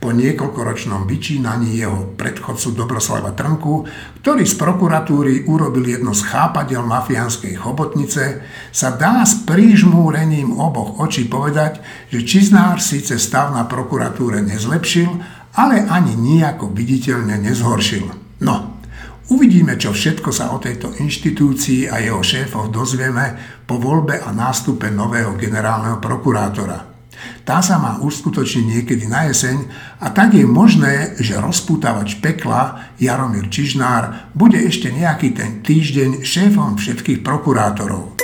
[0.06, 3.90] po niekoľkoročnom vyčínaní jeho predchodcu Dobroslava Trnku,
[4.22, 11.26] ktorý z prokuratúry urobil jedno z chápadel mafiánskej chobotnice, sa dá s prížmúrením oboch očí
[11.26, 11.82] povedať,
[12.14, 15.10] že Čiznár síce stav na prokuratúre nezlepšil,
[15.58, 18.06] ale ani nejako viditeľne nezhoršil.
[18.46, 18.78] No,
[19.34, 24.86] uvidíme, čo všetko sa o tejto inštitúcii a jeho šéfov dozvieme po voľbe a nástupe
[24.94, 26.95] nového generálneho prokurátora.
[27.46, 29.70] Tá sa má uskutočniť niekedy na jeseň
[30.02, 36.74] a tak je možné, že rozpútavač pekla Jaromír Čižnár bude ešte nejaký ten týždeň šéfom
[36.82, 38.18] všetkých prokurátorov.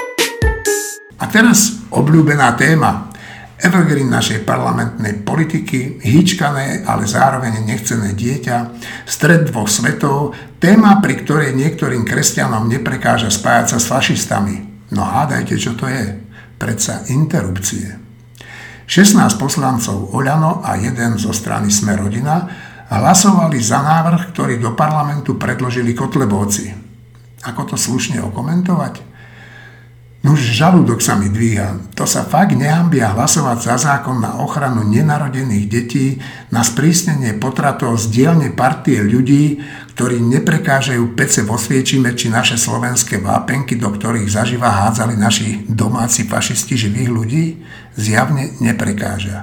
[1.21, 3.13] A teraz obľúbená téma.
[3.61, 8.73] Evergreen našej parlamentnej politiky, hýčkané, ale zároveň nechcené dieťa,
[9.05, 14.89] stred dvoch svetov, téma, pri ktorej niektorým kresťanom neprekáža spájať sa s fašistami.
[14.89, 16.09] No hádajte, čo to je.
[16.57, 18.00] Predsa interrupcie.
[18.91, 22.43] 16 poslancov Oľano a jeden zo strany Sme rodina
[22.91, 26.75] hlasovali za návrh, ktorý do parlamentu predložili Kotlebovci.
[27.47, 29.10] Ako to slušne okomentovať?
[30.21, 31.81] No už žalúdok sa mi dvíha.
[31.97, 36.21] To sa fakt nehambia hlasovať za zákon na ochranu nenarodených detí,
[36.53, 39.65] na sprísnenie potratov z dielne partie ľudí,
[39.97, 46.29] ktorí neprekážajú pece vo Sviečime či naše slovenské vápenky, do ktorých zaživa hádzali naši domáci
[46.29, 47.45] fašisti živých ľudí,
[47.97, 49.41] zjavne neprekáža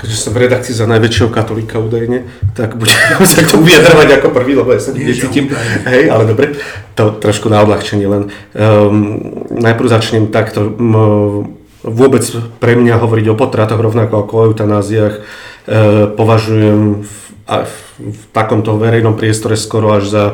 [0.00, 2.24] keďže som v redakcii za najväčšieho katolíka údajne,
[2.56, 2.96] tak budem
[3.28, 5.52] sa k tomu vyjadrovať ako prvý, lebo ja sa necítim.
[5.84, 6.56] Hej, ale dobre,
[6.96, 8.32] to trošku na odľahčenie len.
[8.56, 10.74] Um, najprv začnem takto.
[11.80, 12.24] Vôbec
[12.60, 15.24] pre mňa hovoriť o potratoch rovnako ako o eutanáziách uh,
[16.12, 17.14] považujem v,
[18.04, 20.24] v, takomto verejnom priestore skoro až za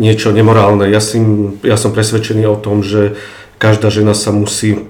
[0.00, 0.88] niečo nemorálne.
[0.88, 1.20] Ja, si,
[1.66, 3.18] ja som presvedčený o tom, že
[3.60, 4.86] každá žena sa musí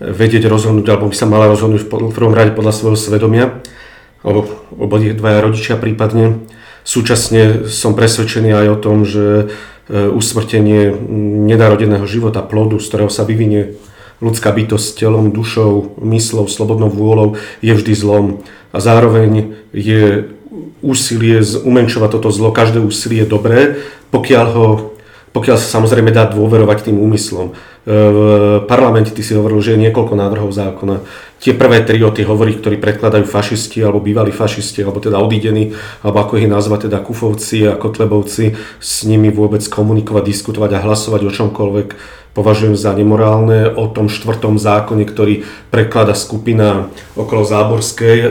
[0.00, 3.60] vedieť rozhodnúť, alebo by sa mala rozhodnúť v prvom rade podľa svojho svedomia,
[4.24, 6.40] alebo obi dvaja rodičia prípadne.
[6.80, 9.44] Súčasne som presvedčený aj o tom, že e,
[9.90, 10.94] usmrtenie
[11.50, 13.74] nenarodeného života, plodu, z ktorého sa vyvinie
[14.22, 18.44] ľudská bytosť telom, dušou, myslou, slobodnou vôľou, je vždy zlom.
[18.70, 20.30] A zároveň je
[20.80, 23.80] úsilie umenšovať toto zlo, každé úsilie dobré,
[24.14, 24.68] pokiaľ ho
[25.30, 27.50] pokiaľ sa samozrejme dá dôverovať tým úmyslom.
[27.50, 28.18] E, v
[28.66, 31.06] parlamente ty si hovoril, že je niekoľko návrhov zákona.
[31.38, 35.72] Tie prvé tri o tých hovorí, ktorí predkladajú fašisti alebo bývalí fašisti, alebo teda odídení,
[36.02, 41.20] alebo ako ich nazva, teda kufovci a kotlebovci, s nimi vôbec komunikovať, diskutovať a hlasovať
[41.22, 41.88] o čomkoľvek
[42.34, 43.70] považujem za nemorálne.
[43.70, 48.28] O tom štvrtom zákone, ktorý preklada skupina okolo Záborskej, e,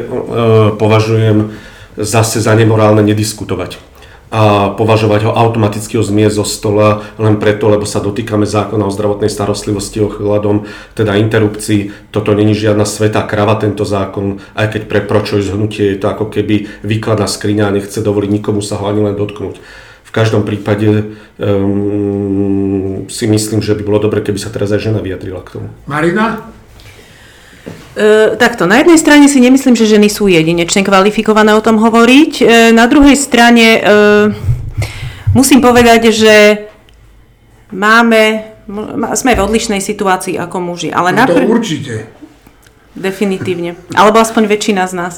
[0.75, 1.55] považujem
[1.95, 3.88] zase za nemorálne nediskutovať
[4.29, 8.93] a považovať ho automaticky o zmie zo stola len preto, lebo sa dotýkame zákona o
[8.93, 11.89] zdravotnej starostlivosti ohľadom teda interrupcií.
[12.13, 16.29] Toto není žiadna svetá krava tento zákon, aj keď pre pročoj zhnutie je to ako
[16.29, 19.57] keby výkladná skriňa a nechce dovoliť nikomu sa ho ani len dotknúť.
[20.09, 25.05] V každom prípade um, si myslím, že by bolo dobre, keby sa teraz aj žena
[25.05, 25.69] vyjadrila k tomu.
[25.85, 26.49] Marina?
[27.97, 32.33] E, takto, na jednej strane si nemyslím, že ženy sú jedinečne kvalifikované o tom hovoriť.
[32.37, 33.79] E, na druhej strane e,
[35.33, 36.35] musím povedať, že
[37.73, 38.45] máme,
[39.17, 40.93] sme v odlišnej situácii ako muži.
[40.93, 42.05] Ale no to napr- určite.
[42.93, 43.73] Definitívne.
[43.97, 45.15] Alebo aspoň väčšina z nás.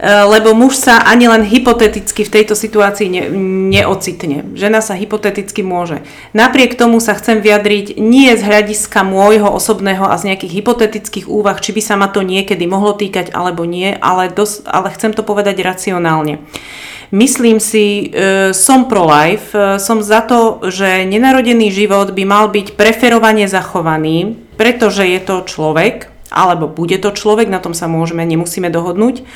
[0.00, 3.22] Lebo muž sa ani len hypoteticky v tejto situácii ne,
[3.68, 4.56] neocitne.
[4.56, 6.00] Žena sa hypoteticky môže.
[6.32, 11.60] Napriek tomu sa chcem vyjadriť nie z hľadiska môjho osobného a z nejakých hypotetických úvah,
[11.60, 15.20] či by sa ma to niekedy mohlo týkať alebo nie, ale, dos, ale chcem to
[15.20, 16.40] povedať racionálne.
[17.10, 22.78] Myslím si, e, som pro-life, e, som za to, že nenarodený život by mal byť
[22.78, 28.70] preferovane zachovaný, pretože je to človek, alebo bude to človek, na tom sa môžeme, nemusíme
[28.70, 29.26] dohodnúť.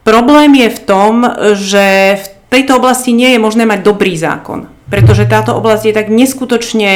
[0.00, 1.14] Problém je v tom,
[1.54, 6.08] že v tejto oblasti nie je možné mať dobrý zákon, pretože táto oblasť je tak
[6.08, 6.92] neskutočne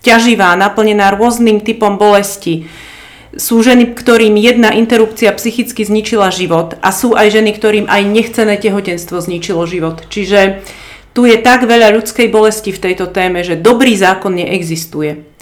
[0.00, 2.68] ťaživá, naplnená rôznym typom bolesti.
[3.34, 8.54] Sú ženy, ktorým jedna interrupcia psychicky zničila život a sú aj ženy, ktorým aj nechcené
[8.56, 10.06] tehotenstvo zničilo život.
[10.06, 10.62] Čiže
[11.14, 15.33] tu je tak veľa ľudskej bolesti v tejto téme, že dobrý zákon neexistuje.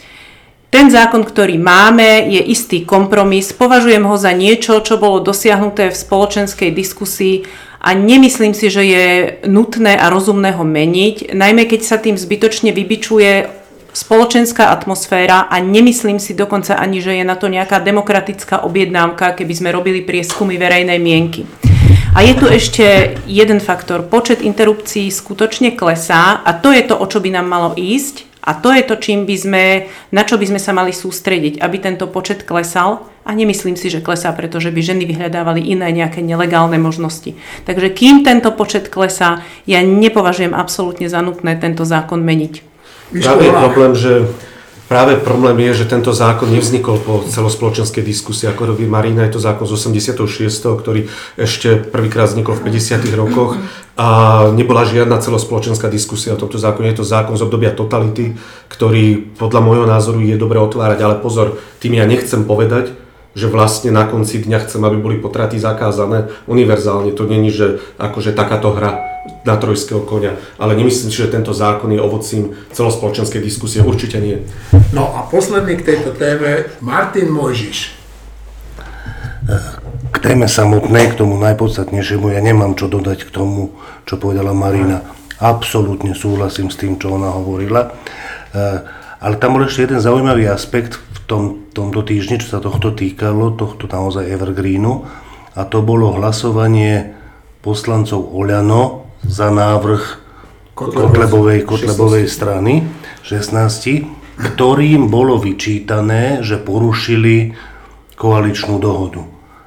[0.73, 3.53] Ten zákon, ktorý máme, je istý kompromis.
[3.53, 7.45] Považujem ho za niečo, čo bolo dosiahnuté v spoločenskej diskusii
[7.85, 9.07] a nemyslím si, že je
[9.53, 13.53] nutné a rozumné ho meniť, najmä keď sa tým zbytočne vybičuje
[13.93, 19.53] spoločenská atmosféra a nemyslím si dokonca ani, že je na to nejaká demokratická objednávka, keby
[19.53, 21.45] sme robili prieskumy verejnej mienky.
[22.17, 24.09] A je tu ešte jeden faktor.
[24.09, 28.59] Počet interrupcií skutočne klesá a to je to, o čo by nám malo ísť a
[28.59, 29.65] to je to, čím by sme,
[30.11, 33.07] na čo by sme sa mali sústrediť, aby tento počet klesal.
[33.23, 37.39] A nemyslím si, že klesá, pretože by ženy vyhľadávali iné nejaké nelegálne možnosti.
[37.63, 42.55] Takže kým tento počet klesá, ja nepovažujem absolútne za nutné tento zákon meniť.
[43.23, 44.13] Práve je problém, že
[44.93, 49.41] Práve problém je, že tento zákon nevznikol po celospoločenskej diskusii, ako robí Marina, je to
[49.41, 50.29] zákon z 86.,
[50.69, 51.09] ktorý
[51.41, 53.01] ešte prvýkrát vznikol v 50.
[53.17, 53.57] rokoch
[53.97, 54.09] a
[54.53, 56.93] nebola žiadna celospoločenská diskusia o tomto zákone.
[56.93, 58.37] Je to zákon z obdobia totality,
[58.69, 62.93] ktorý podľa môjho názoru je dobre otvárať, ale pozor, tým ja nechcem povedať,
[63.33, 67.17] že vlastne na konci dňa chcem, aby boli potraty zakázané univerzálne.
[67.17, 69.12] To není, že akože takáto hra
[69.47, 70.35] na trojského konia.
[70.59, 73.83] Ale nemyslím si, že tento zákon je ovocím celospoločenskej diskusie.
[73.83, 74.43] Určite nie.
[74.91, 78.03] No a posledný k tejto téme, Martin Mojžiš.
[80.13, 83.75] K téme samotnej, k tomu najpodstatnejšiemu, ja nemám čo dodať k tomu,
[84.07, 85.03] čo povedala Marina.
[85.43, 87.91] Absolútne súhlasím s tým, čo ona hovorila.
[87.91, 88.71] E,
[89.19, 91.43] ale tam bol ešte jeden zaujímavý aspekt v tom,
[91.75, 95.03] tomto týždni, čo sa tohto týkalo, tohto naozaj evergreenu,
[95.59, 97.13] a to bolo hlasovanie
[97.61, 100.23] poslancov Oľano za návrh
[100.75, 102.83] Kotlebovej, Kotlebovej strany
[103.23, 104.09] 16,
[104.57, 107.55] ktorým bolo vyčítané, že porušili
[108.17, 109.23] koaličnú dohodu.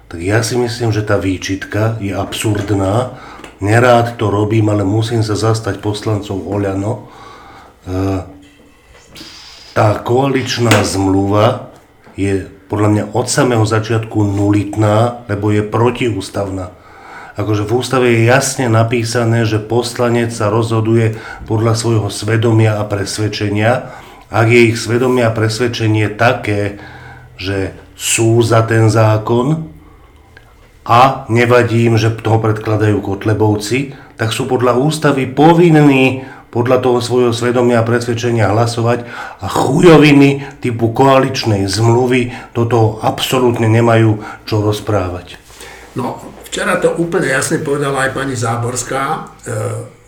[0.09, 3.19] Tak ja si myslím, že tá výčitka je absurdná.
[3.59, 6.93] Nerád to robím, ale musím sa zastať poslancov Oľano.
[6.93, 7.01] E,
[9.75, 11.73] tá koaličná zmluva
[12.15, 16.73] je podľa mňa od samého začiatku nulitná, lebo je protiústavná.
[17.35, 23.91] Akože v ústave je jasne napísané, že poslanec sa rozhoduje podľa svojho svedomia a presvedčenia.
[24.31, 26.79] Ak je ich svedomia a presvedčenie také,
[27.35, 29.67] že sú za ten zákon
[30.87, 36.23] a nevadí im, že toho predkladajú kotlebovci, tak sú podľa ústavy povinní
[36.55, 39.03] podľa toho svojho svedomia a presvedčenia hlasovať
[39.43, 45.35] a chujoviny typu koaličnej zmluvy do toho absolútne nemajú čo rozprávať.
[45.99, 46.15] No,
[46.55, 49.19] včera to úplne jasne povedala aj pani Záborská, e,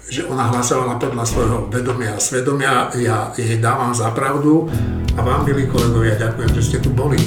[0.08, 2.88] že ona hlasovala podľa svojho vedomia a svedomia.
[2.96, 4.72] Ja jej dávam za pravdu
[5.12, 7.20] a vám, milí kolegovia, ďakujem, že ste tu boli.